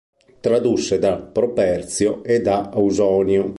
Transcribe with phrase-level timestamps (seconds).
[0.39, 3.43] Tradusse da Properzio e da Ausonio.